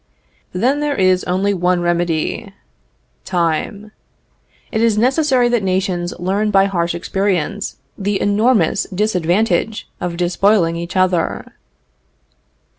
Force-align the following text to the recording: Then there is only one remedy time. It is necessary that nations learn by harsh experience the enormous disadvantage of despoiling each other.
Then 0.51 0.79
there 0.79 0.95
is 0.95 1.23
only 1.25 1.53
one 1.53 1.79
remedy 1.81 2.51
time. 3.23 3.91
It 4.71 4.81
is 4.81 4.97
necessary 4.97 5.47
that 5.49 5.61
nations 5.61 6.11
learn 6.17 6.49
by 6.49 6.65
harsh 6.65 6.95
experience 6.95 7.75
the 7.99 8.19
enormous 8.19 8.85
disadvantage 8.91 9.87
of 9.99 10.17
despoiling 10.17 10.75
each 10.75 10.95
other. 10.97 11.53